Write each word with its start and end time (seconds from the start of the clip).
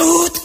Mammut! 0.00 0.39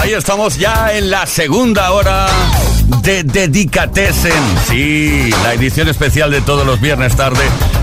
Ahí 0.00 0.14
estamos 0.14 0.56
ya 0.56 0.92
en 0.94 1.10
la 1.10 1.26
segunda 1.26 1.92
hora 1.92 2.26
de 3.02 3.22
Dedicatesen. 3.22 4.32
Sí, 4.66 5.30
la 5.42 5.52
edición 5.52 5.88
especial 5.88 6.30
de 6.30 6.40
todos 6.40 6.66
los 6.66 6.80
viernes 6.80 7.14
tarde 7.14 7.42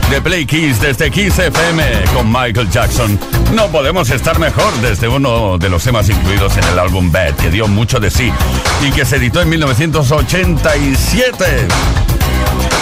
de 0.09 0.19
Play 0.19 0.47
Kiss 0.47 0.81
desde 0.81 1.11
Kiss 1.11 1.37
FM 1.37 1.83
con 2.15 2.27
Michael 2.31 2.71
Jackson. 2.71 3.19
No 3.53 3.67
podemos 3.67 4.09
estar 4.09 4.39
mejor 4.39 4.73
desde 4.81 5.07
uno 5.07 5.59
de 5.59 5.69
los 5.69 5.83
temas 5.83 6.09
incluidos 6.09 6.57
en 6.57 6.63
el 6.63 6.79
álbum 6.79 7.11
Bad, 7.11 7.35
que 7.35 7.51
dio 7.51 7.67
mucho 7.67 7.99
de 7.99 8.09
sí 8.09 8.33
y 8.81 8.89
que 8.91 9.05
se 9.05 9.17
editó 9.17 9.41
en 9.41 9.49
1987. 9.49 11.45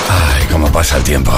Ay, 0.09 0.47
cómo 0.49 0.71
pasa 0.71 0.95
el 0.95 1.03
tiempo. 1.03 1.33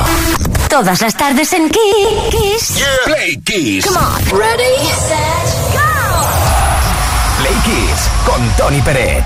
Todas 0.70 1.02
las 1.02 1.18
tardes 1.18 1.52
en 1.54 1.68
Kiss. 1.70 2.84
Play 3.06 3.38
Kiss. 3.38 3.88
Come 3.88 3.98
on. 3.98 4.40
Ready, 4.40 4.86
set 5.08 5.37
con 8.28 8.42
Tony 8.58 8.82
Peret. 8.82 9.24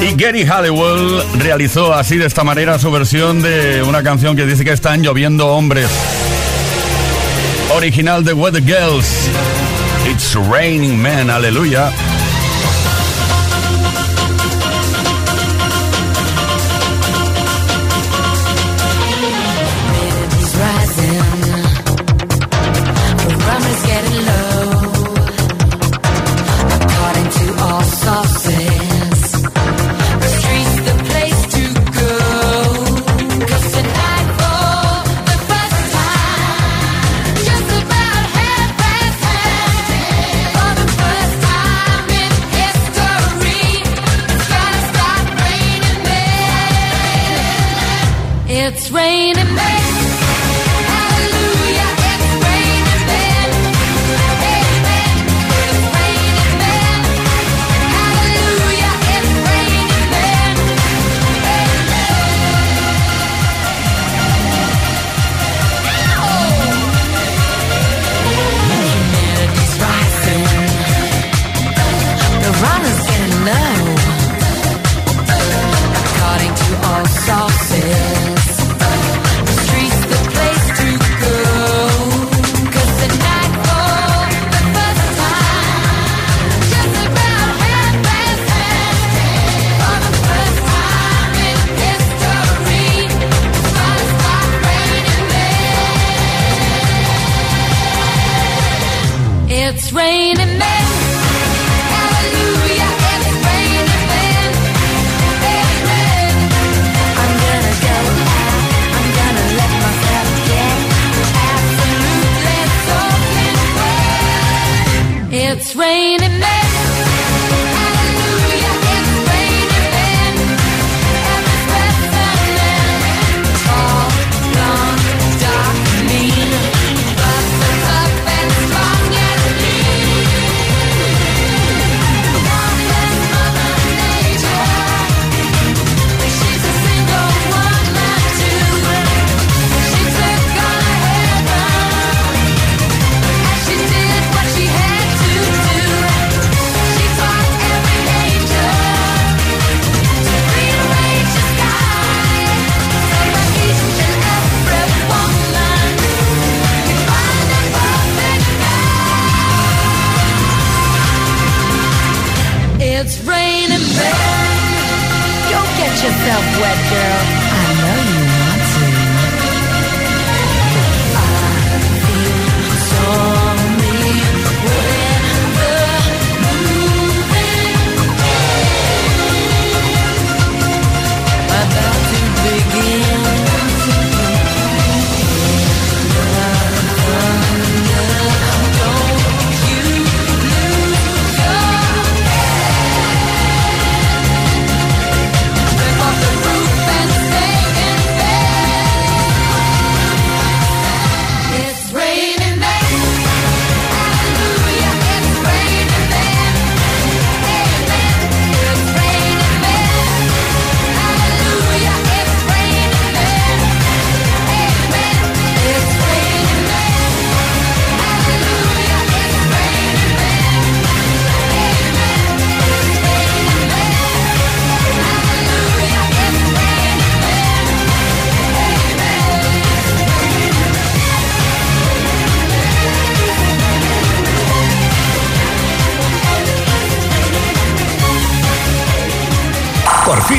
Y 0.00 0.14
Gary 0.14 0.44
Halliwell 0.44 1.22
realizó 1.38 1.92
así 1.92 2.16
de 2.16 2.26
esta 2.26 2.44
manera 2.44 2.78
su 2.78 2.90
versión 2.90 3.42
de 3.42 3.82
una 3.82 4.02
canción 4.02 4.36
que 4.36 4.46
dice 4.46 4.64
que 4.64 4.72
están 4.72 5.02
lloviendo 5.02 5.48
hombres. 5.48 5.88
Original 7.74 8.24
de 8.24 8.32
Weather 8.32 8.62
Girls. 8.62 9.28
It's 10.08 10.34
Raining 10.34 11.00
Men, 11.00 11.30
aleluya. 11.30 11.90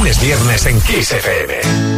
lunes 0.06 0.20
viernes 0.20 0.66
en 0.68 0.80
Kiss 0.82 1.12
FM. 1.14 1.95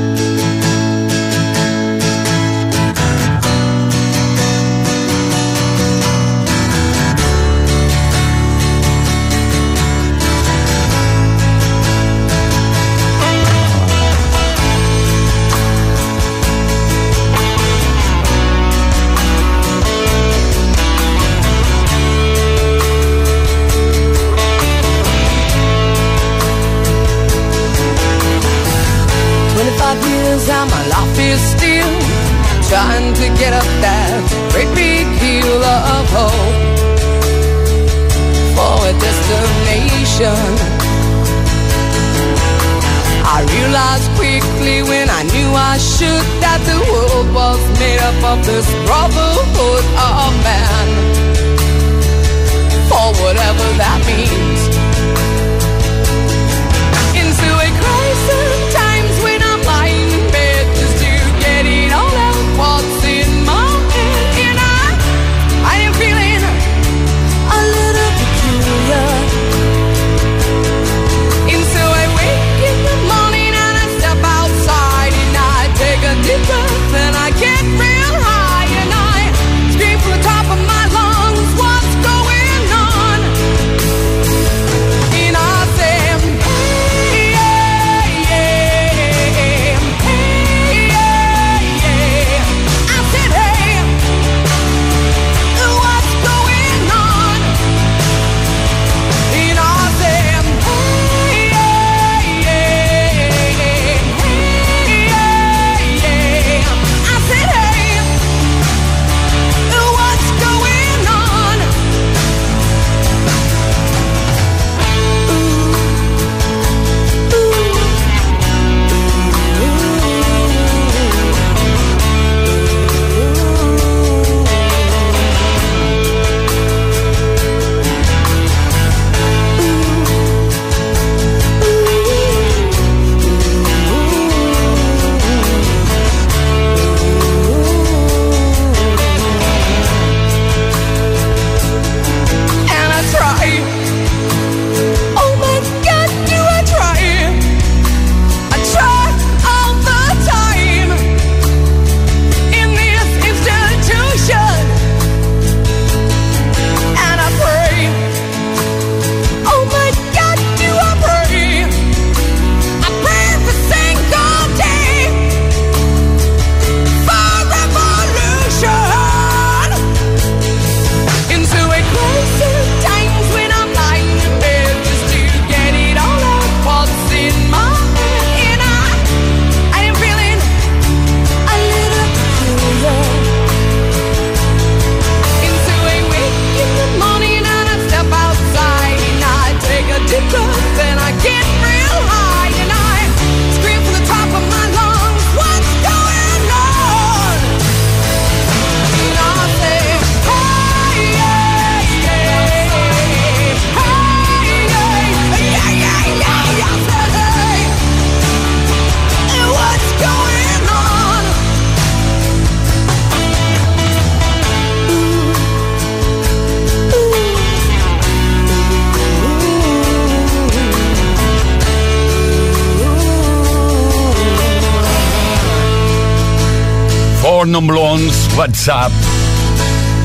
WhatsApp. 228.47 228.91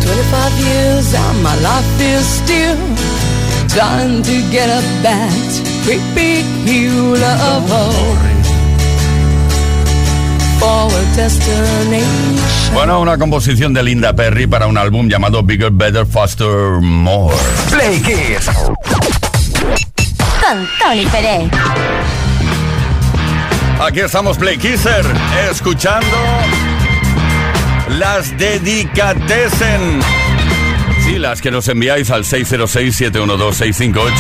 25 0.03 0.53
years 0.59 1.15
and 1.15 1.43
my 1.45 1.55
life 1.61 2.01
is 2.01 2.27
still 2.27 2.77
trying 3.69 4.23
to 4.23 4.51
get 4.51 4.69
up 4.69 4.85
that 5.03 5.31
great 5.85 6.03
big 6.15 6.45
hill 6.67 7.15
of 7.15 7.63
hope 7.71 8.19
for 10.59 10.91
a 10.91 11.17
destination. 11.17 12.75
Bueno, 12.75 13.01
una 13.01 13.17
composición 13.17 13.73
de 13.73 13.83
Linda 13.85 14.13
Perry 14.13 14.49
para 14.49 14.67
un 14.67 14.77
álbum 14.77 15.09
llamado 15.09 15.43
Bigger, 15.45 15.71
Better, 15.71 16.05
Faster, 16.05 16.81
More. 16.81 17.37
Play 17.71 18.01
Kiss. 18.01 18.51
Con 20.41 20.69
Tony 20.81 21.07
Pérez. 21.07 21.51
Aquí 23.81 24.01
estamos, 24.01 24.37
Play 24.37 24.59
Kisser, 24.59 25.05
escuchando 25.51 26.17
las 27.89 28.37
dedicatesen. 28.39 30.01
Sí, 31.05 31.19
las 31.19 31.41
que 31.41 31.51
nos 31.51 31.67
enviáis 31.69 32.11
al 32.11 32.25
606-712-658. 32.25 34.11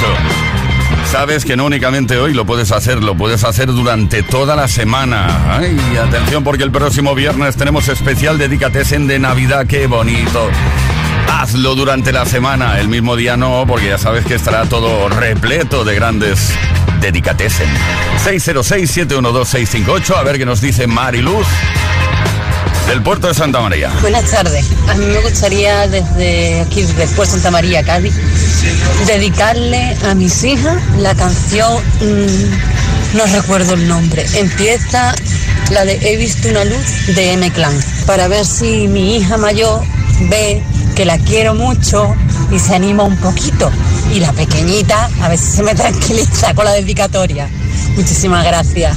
Sabes 1.10 1.44
que 1.44 1.56
no 1.56 1.66
únicamente 1.66 2.16
hoy 2.16 2.32
lo 2.34 2.46
puedes 2.46 2.72
hacer, 2.72 3.02
lo 3.02 3.14
puedes 3.16 3.44
hacer 3.44 3.66
durante 3.66 4.22
toda 4.22 4.56
la 4.56 4.66
semana. 4.66 5.58
Ay, 5.58 5.76
atención 5.96 6.42
porque 6.42 6.64
el 6.64 6.70
próximo 6.70 7.14
viernes 7.14 7.56
tenemos 7.56 7.88
especial 7.88 8.38
Dedicatesen 8.38 9.06
de 9.06 9.18
Navidad, 9.18 9.66
qué 9.66 9.86
bonito. 9.86 10.48
Hazlo 11.30 11.74
durante 11.74 12.12
la 12.12 12.24
semana, 12.24 12.80
el 12.80 12.88
mismo 12.88 13.14
día 13.16 13.36
no, 13.36 13.64
porque 13.66 13.88
ya 13.88 13.98
sabes 13.98 14.24
que 14.24 14.34
estará 14.34 14.64
todo 14.64 15.08
repleto 15.08 15.84
de 15.84 15.94
grandes 15.94 16.52
Dedicatesen. 17.00 17.68
606-712-658, 18.24 20.16
a 20.16 20.22
ver 20.22 20.38
qué 20.38 20.46
nos 20.46 20.60
dice 20.60 20.86
Mariluz 20.86 21.46
del 22.86 23.02
puerto 23.02 23.28
de 23.28 23.34
Santa 23.34 23.60
María. 23.60 23.90
Buenas 24.00 24.30
tardes. 24.30 24.66
A 24.88 24.94
mí 24.94 25.06
me 25.06 25.20
gustaría 25.20 25.86
desde 25.88 26.60
aquí, 26.60 26.82
después 26.96 27.28
Santa 27.30 27.50
María, 27.50 27.82
Cádiz, 27.82 28.14
dedicarle 29.06 29.96
a 30.06 30.14
mis 30.14 30.42
hijas 30.44 30.78
la 30.98 31.14
canción, 31.14 31.82
mm, 32.00 33.16
no 33.16 33.26
recuerdo 33.26 33.74
el 33.74 33.88
nombre, 33.88 34.24
empieza 34.34 35.14
la 35.70 35.84
de 35.84 35.98
He 36.02 36.16
visto 36.16 36.48
una 36.48 36.64
luz 36.64 37.06
de 37.14 37.32
M 37.32 37.50
Clan, 37.50 37.78
para 38.06 38.28
ver 38.28 38.44
si 38.44 38.88
mi 38.88 39.16
hija 39.16 39.36
mayor 39.36 39.82
ve 40.28 40.62
que 40.94 41.04
la 41.04 41.18
quiero 41.18 41.54
mucho 41.54 42.14
y 42.50 42.58
se 42.58 42.74
anima 42.74 43.04
un 43.04 43.16
poquito. 43.16 43.70
Y 44.14 44.20
la 44.20 44.32
pequeñita, 44.32 45.08
a 45.22 45.28
ver 45.28 45.38
si 45.38 45.50
se 45.56 45.62
me 45.62 45.74
tranquiliza 45.74 46.54
con 46.54 46.64
la 46.64 46.72
dedicatoria. 46.72 47.48
Muchísimas 47.96 48.44
gracias. 48.44 48.96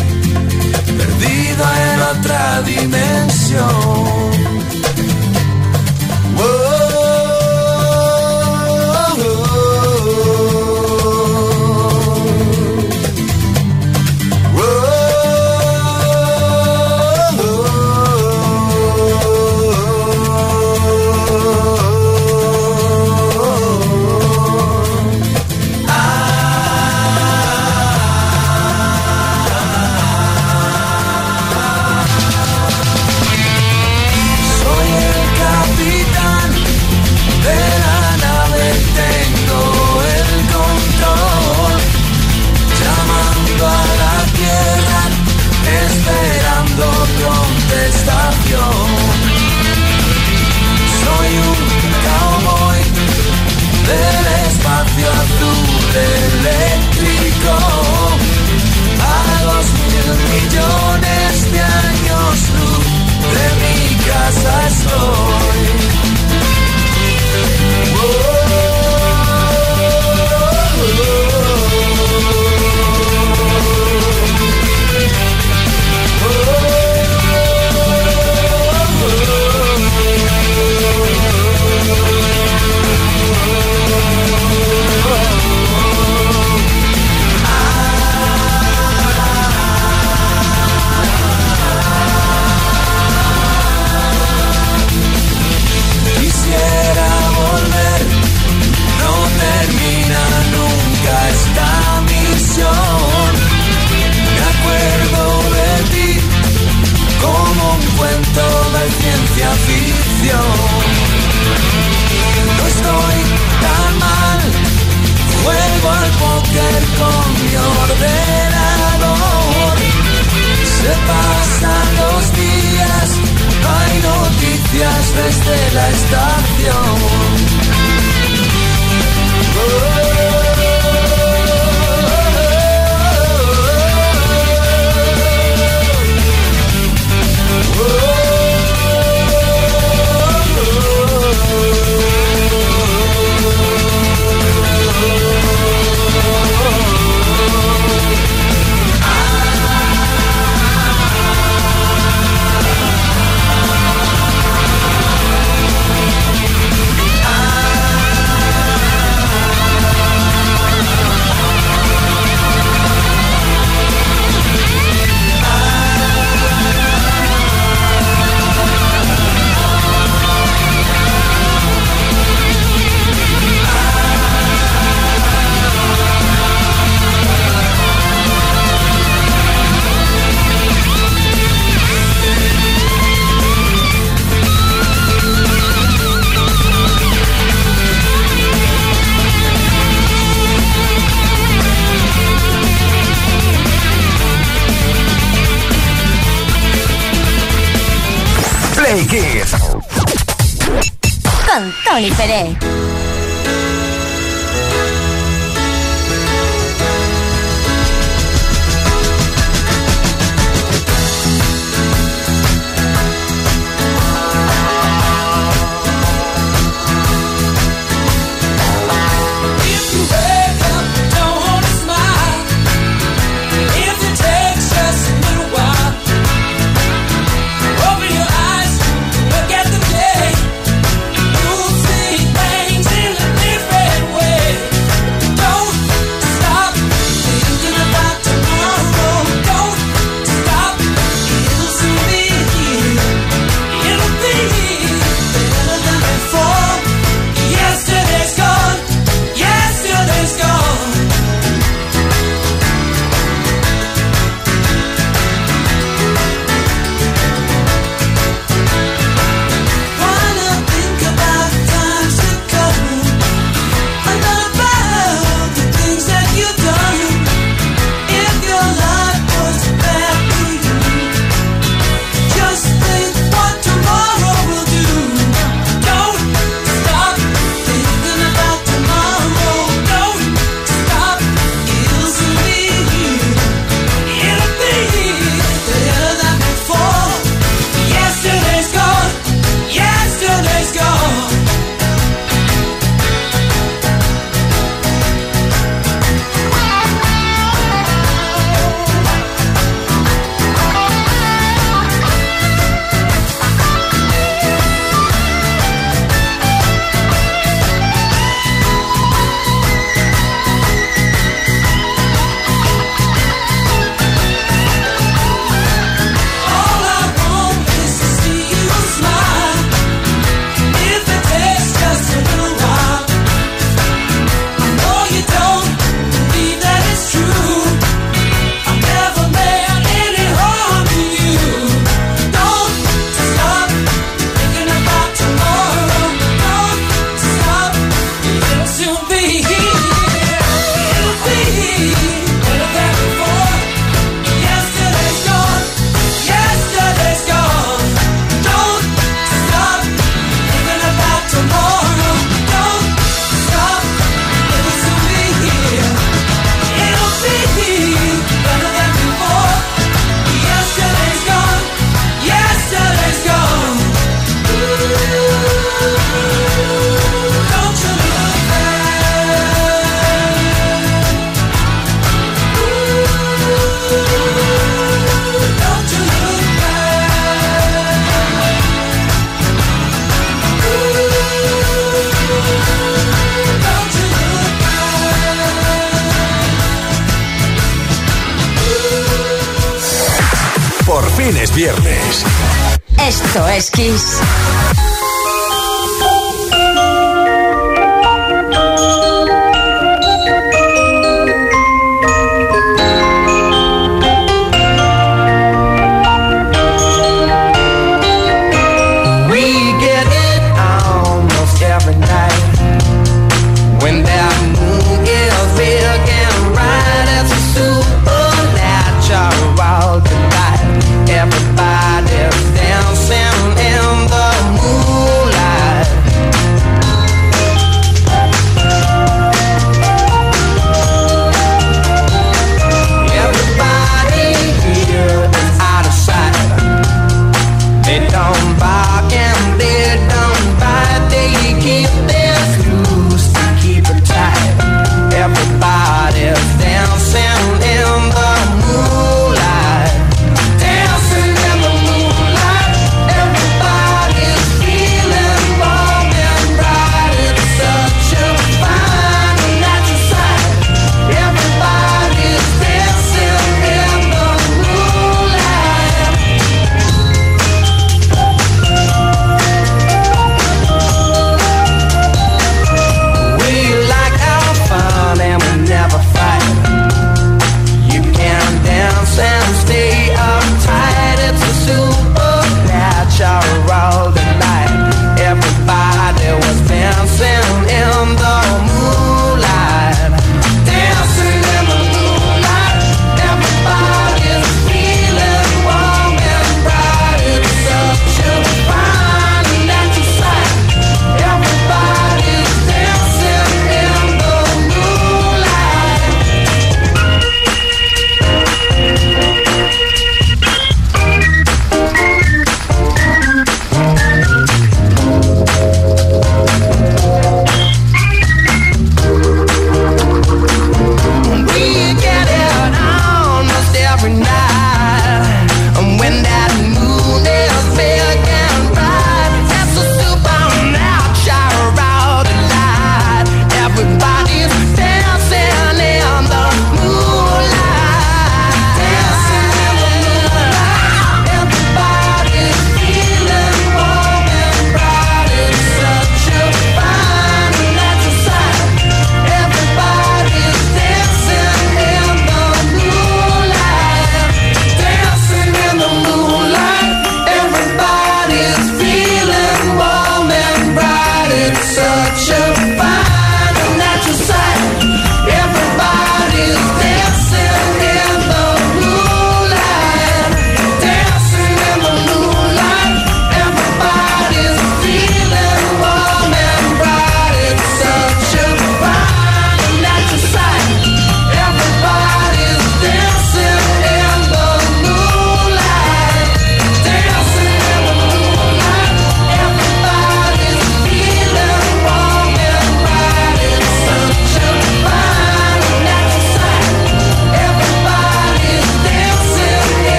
en 1.61 2.01
otra 2.01 2.61
dimensión. 2.63 3.67
Whoa. 6.37 6.70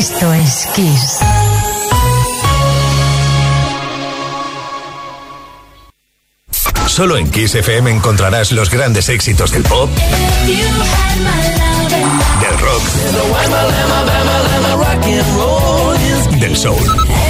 Esto 0.00 0.32
es 0.32 0.66
Kiss. 0.74 1.20
Solo 6.86 7.18
en 7.18 7.30
Kiss 7.30 7.54
FM 7.54 7.90
encontrarás 7.90 8.50
los 8.52 8.70
grandes 8.70 9.10
éxitos 9.10 9.50
del 9.52 9.62
pop, 9.62 9.90
del 12.40 12.58
rock, 12.60 12.82
del 16.40 16.56
soul 16.56 17.29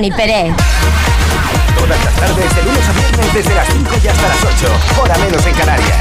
Tony 0.00 0.10
Pérez. 0.12 0.56
Todas 1.78 2.02
las 2.02 2.16
tardes, 2.16 2.56
de 2.56 2.62
lunes 2.62 2.88
a 2.88 2.92
viernes, 2.92 3.34
desde 3.34 3.54
las 3.54 3.68
5 3.68 3.90
y 4.02 4.08
hasta 4.08 4.28
las 4.28 4.38
8, 4.44 4.72
hora 5.02 5.18
menos 5.18 5.44
en 5.44 5.54
Canarias. 5.54 5.98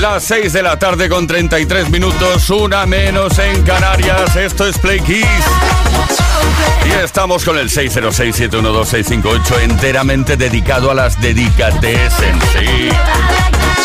Las 0.00 0.24
6 0.24 0.54
de 0.54 0.62
la 0.62 0.78
tarde 0.78 1.10
con 1.10 1.26
33 1.26 1.90
minutos, 1.90 2.48
una 2.48 2.86
menos 2.86 3.38
en 3.38 3.64
Canarias. 3.64 4.34
Esto 4.34 4.66
es 4.66 4.78
Play 4.78 5.00
Kiss. 5.00 5.26
Y 6.86 6.92
estamos 7.04 7.44
con 7.44 7.58
el 7.58 7.68
606-712-658 7.68 9.60
enteramente 9.60 10.38
dedicado 10.38 10.90
a 10.90 10.94
las 10.94 11.20
dedicates 11.20 12.12
en 12.22 12.40
sí 12.40 12.88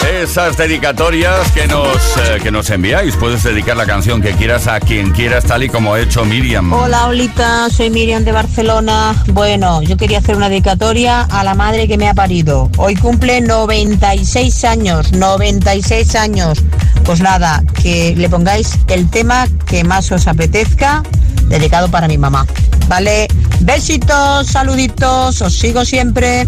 esas 0.03 0.57
dedicatorias 0.57 1.51
que 1.51 1.67
nos, 1.67 2.17
eh, 2.17 2.39
que 2.41 2.51
nos 2.51 2.69
enviáis. 2.69 3.15
Puedes 3.15 3.43
dedicar 3.43 3.75
la 3.77 3.85
canción 3.85 4.21
que 4.21 4.31
quieras 4.33 4.67
a 4.67 4.79
quien 4.79 5.11
quieras, 5.11 5.45
tal 5.45 5.63
y 5.63 5.69
como 5.69 5.93
ha 5.93 5.99
hecho 5.99 6.25
Miriam. 6.25 6.71
Hola, 6.71 7.07
Olita, 7.07 7.69
soy 7.69 7.89
Miriam 7.89 8.23
de 8.23 8.31
Barcelona. 8.31 9.15
Bueno, 9.27 9.81
yo 9.81 9.97
quería 9.97 10.19
hacer 10.19 10.35
una 10.35 10.49
dedicatoria 10.49 11.21
a 11.23 11.43
la 11.43 11.55
madre 11.55 11.87
que 11.87 11.97
me 11.97 12.07
ha 12.07 12.13
parido. 12.13 12.69
Hoy 12.77 12.95
cumple 12.95 13.41
96 13.41 14.63
años, 14.65 15.11
96 15.13 16.15
años. 16.15 16.63
Pues 17.03 17.21
nada, 17.21 17.63
que 17.81 18.13
le 18.15 18.29
pongáis 18.29 18.77
el 18.87 19.09
tema 19.09 19.47
que 19.65 19.83
más 19.83 20.11
os 20.11 20.27
apetezca, 20.27 21.03
dedicado 21.47 21.89
para 21.89 22.07
mi 22.07 22.17
mamá. 22.17 22.45
¿Vale? 22.87 23.27
Besitos, 23.61 24.47
saluditos, 24.47 25.41
os 25.41 25.53
sigo 25.53 25.85
siempre. 25.85 26.47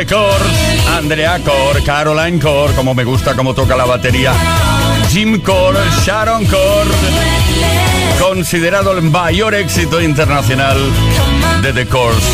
De 0.00 0.06
Core. 0.06 0.44
Andrea 0.96 1.38
Core, 1.40 1.82
Caroline 1.82 2.40
Core, 2.40 2.72
como 2.74 2.94
me 2.94 3.04
gusta 3.04 3.34
cómo 3.34 3.52
toca 3.54 3.76
la 3.76 3.84
batería. 3.84 4.32
Jim 5.10 5.40
Core, 5.42 5.78
Sharon 6.04 6.46
Core. 6.46 6.90
Considerado 8.18 8.92
el 8.92 9.02
mayor 9.02 9.54
éxito 9.54 10.00
internacional 10.00 10.78
de 11.62 11.72
The 11.72 11.86
Course. 11.86 12.26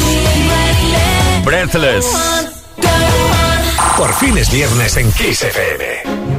Breathless. 1.45 2.07
Por 3.97 4.15
fin 4.15 4.39
es 4.39 4.51
viernes 4.51 4.97
en 4.97 5.11
Kiss 5.13 5.43
FM. 5.43 6.36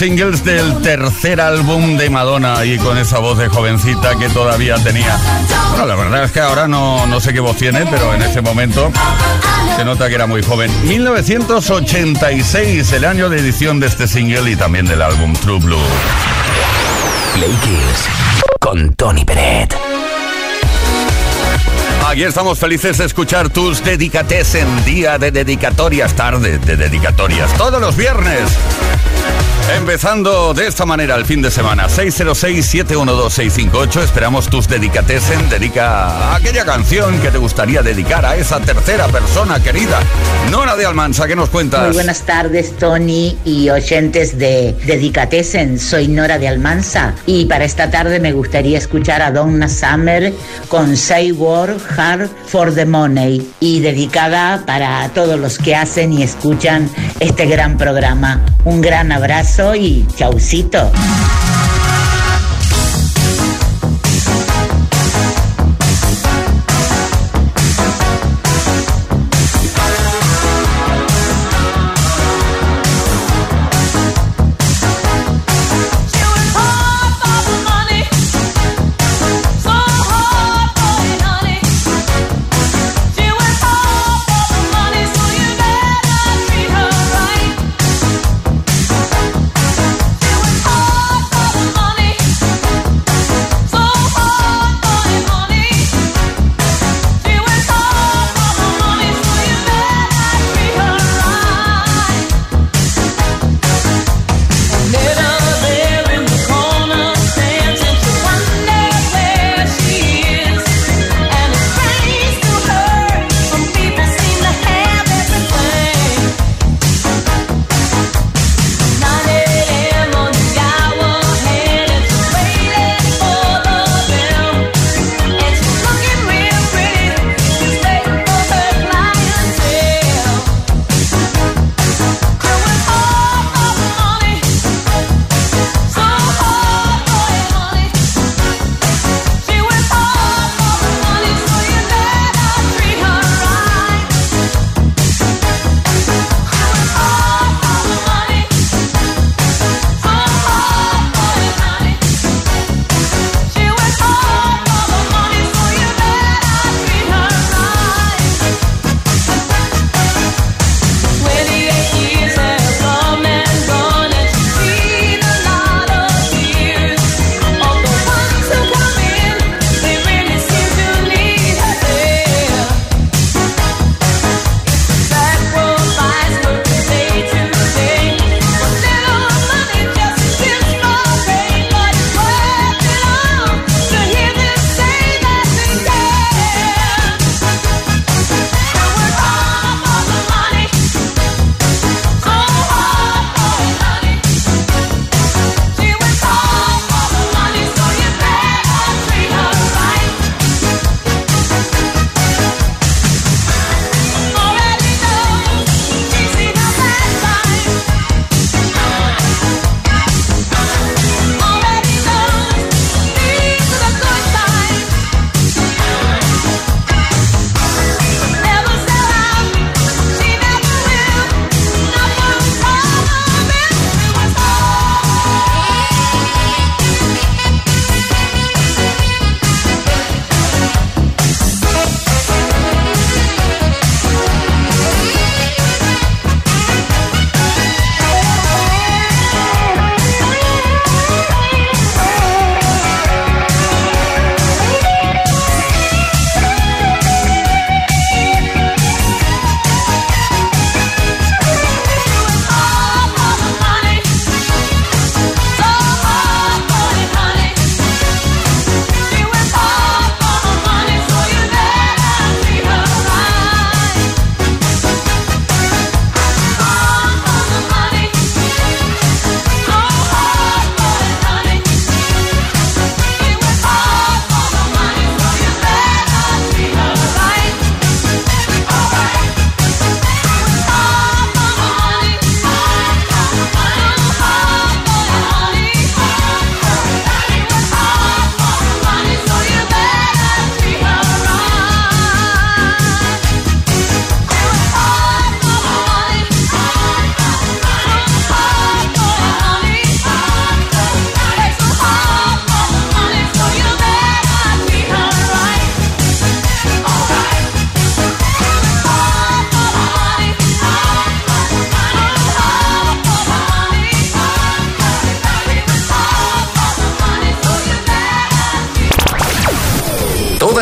Singles 0.00 0.42
del 0.42 0.80
tercer 0.80 1.40
álbum 1.42 1.98
de 1.98 2.08
Madonna 2.08 2.64
y 2.64 2.78
con 2.78 2.96
esa 2.96 3.18
voz 3.18 3.36
de 3.36 3.48
jovencita 3.48 4.16
que 4.16 4.30
todavía 4.30 4.82
tenía. 4.82 5.14
Bueno, 5.68 5.84
la 5.84 5.94
verdad 5.94 6.24
es 6.24 6.32
que 6.32 6.40
ahora 6.40 6.66
no, 6.66 7.06
no 7.06 7.20
sé 7.20 7.34
qué 7.34 7.40
voz 7.40 7.58
tiene, 7.58 7.84
pero 7.84 8.14
en 8.14 8.22
ese 8.22 8.40
momento 8.40 8.90
se 9.76 9.84
nota 9.84 10.08
que 10.08 10.14
era 10.14 10.26
muy 10.26 10.42
joven. 10.42 10.72
1986, 10.88 12.92
el 12.92 13.04
año 13.04 13.28
de 13.28 13.40
edición 13.40 13.78
de 13.78 13.88
este 13.88 14.08
single 14.08 14.50
y 14.50 14.56
también 14.56 14.86
del 14.86 15.02
álbum 15.02 15.34
True 15.34 15.58
Blue. 15.58 15.76
Play 17.34 17.54
Kiss 17.62 18.08
con 18.58 18.94
Tony 18.94 19.26
Peret. 19.26 19.76
Aquí 22.08 22.22
estamos 22.22 22.58
felices 22.58 22.96
de 22.96 23.04
escuchar 23.04 23.50
tus 23.50 23.84
dedicates 23.84 24.54
en 24.54 24.82
día 24.86 25.18
de 25.18 25.30
dedicatorias, 25.30 26.14
tarde 26.14 26.58
de 26.58 26.78
dedicatorias, 26.78 27.52
todos 27.58 27.82
los 27.82 27.98
viernes. 27.98 28.48
Empezando 29.76 30.54
de 30.54 30.66
esta 30.66 30.84
manera 30.84 31.14
el 31.14 31.24
fin 31.24 31.40
de 31.42 31.50
semana, 31.50 31.86
606-712-658, 31.88 34.02
esperamos 34.02 34.48
tus 34.48 34.66
dedicatesen, 34.68 35.48
dedica 35.48 36.06
a 36.06 36.34
aquella 36.36 36.64
canción 36.64 37.20
que 37.20 37.30
te 37.30 37.38
gustaría 37.38 37.82
dedicar 37.82 38.26
a 38.26 38.34
esa 38.36 38.60
tercera 38.60 39.06
persona 39.08 39.60
querida. 39.62 40.00
Nora 40.50 40.76
de 40.76 40.86
Almansa, 40.86 41.28
¿qué 41.28 41.36
nos 41.36 41.50
cuentas? 41.50 41.86
Muy 41.86 41.94
buenas 41.94 42.22
tardes, 42.22 42.76
Tony 42.78 43.36
y 43.44 43.68
oyentes 43.70 44.38
de 44.38 44.74
Dedicatesen. 44.86 45.78
Soy 45.78 46.08
Nora 46.08 46.38
de 46.38 46.48
Almansa 46.48 47.14
y 47.26 47.44
para 47.46 47.64
esta 47.64 47.90
tarde 47.90 48.18
me 48.18 48.32
gustaría 48.32 48.78
escuchar 48.78 49.22
a 49.22 49.30
Donna 49.30 49.68
Summer 49.68 50.32
con 50.68 50.96
Say 50.96 51.30
War 51.32 51.76
Hard 51.96 52.30
for 52.46 52.74
the 52.74 52.86
Money 52.86 53.52
y 53.60 53.80
dedicada 53.80 54.64
para 54.66 55.08
todos 55.10 55.38
los 55.38 55.58
que 55.58 55.76
hacen 55.76 56.12
y 56.12 56.22
escuchan 56.22 56.88
este 57.20 57.46
gran 57.46 57.78
programa. 57.78 58.40
Un 58.64 58.80
gran 58.80 59.12
abrazo 59.12 59.49
y 59.58 60.06
chaucito. 60.16 60.92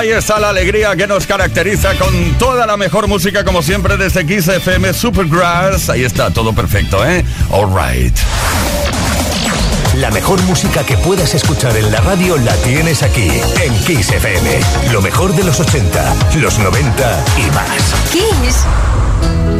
Ahí 0.00 0.12
está 0.12 0.40
la 0.40 0.48
alegría 0.48 0.96
que 0.96 1.06
nos 1.06 1.26
caracteriza 1.26 1.94
con 1.98 2.32
toda 2.38 2.66
la 2.66 2.78
mejor 2.78 3.06
música, 3.06 3.44
como 3.44 3.60
siempre, 3.60 3.98
desde 3.98 4.24
Kiss 4.24 4.48
FM 4.48 4.94
Supergrass. 4.94 5.90
Ahí 5.90 6.04
está, 6.04 6.30
todo 6.30 6.54
perfecto, 6.54 7.04
¿eh? 7.04 7.22
All 7.50 7.68
right. 7.68 8.16
La 9.96 10.10
mejor 10.10 10.40
música 10.44 10.84
que 10.84 10.96
puedas 10.96 11.34
escuchar 11.34 11.76
en 11.76 11.92
la 11.92 12.00
radio 12.00 12.38
la 12.38 12.54
tienes 12.62 13.02
aquí, 13.02 13.28
en 13.62 13.74
Kiss 13.84 14.08
FM. 14.08 14.60
Lo 14.90 15.02
mejor 15.02 15.34
de 15.36 15.44
los 15.44 15.60
80, 15.60 16.14
los 16.36 16.58
90 16.58 17.24
y 17.36 17.50
más. 17.50 17.94
Kiss. 18.10 19.59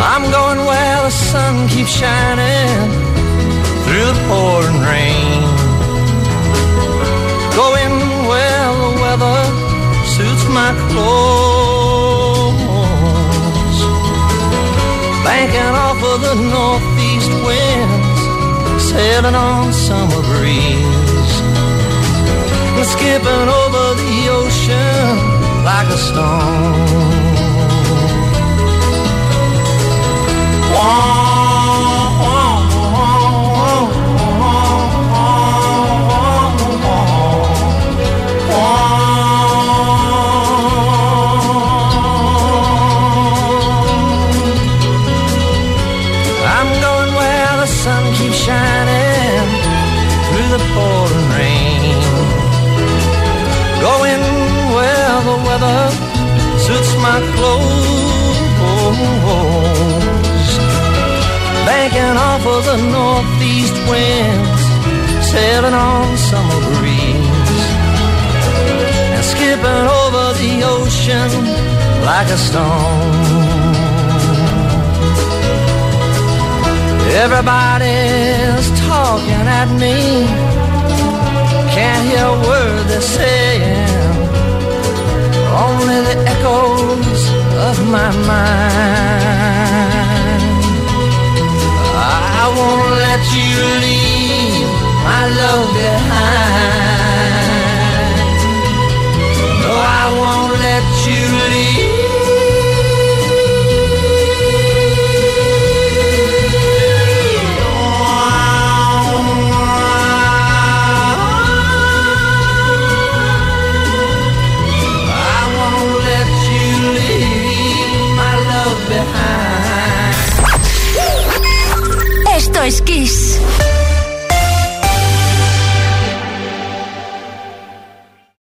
I'm 0.00 0.30
going 0.30 0.60
where 0.64 1.02
the 1.02 1.10
sun 1.10 1.68
keeps 1.68 1.90
shining 1.90 2.90
through 3.84 4.06
the 4.06 4.24
pouring 4.28 4.80
rain. 4.90 5.42
Going 7.58 7.94
where 8.30 8.70
the 8.82 8.90
weather 9.02 9.40
suits 10.14 10.44
my 10.58 10.70
clothes. 10.90 12.58
Banking 15.24 15.74
off 15.86 16.00
of 16.12 16.18
the 16.26 16.34
northeast 16.54 17.32
winds, 17.46 18.20
sailing 18.90 19.34
on 19.34 19.72
summer 19.72 20.22
breeze. 20.30 21.34
And 22.78 22.86
skipping 22.86 23.48
over 23.62 23.84
the 24.02 24.14
ocean 24.30 25.38
like 25.64 25.88
a 25.88 25.98
stone. 25.98 27.37
One. 30.70 31.27